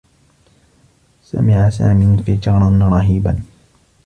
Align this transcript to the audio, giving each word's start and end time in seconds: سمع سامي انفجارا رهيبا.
سمع 1.23 1.69
سامي 1.69 2.05
انفجارا 2.05 2.79
رهيبا. 2.91 3.39